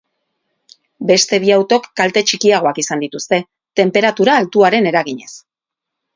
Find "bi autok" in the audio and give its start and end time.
1.43-1.85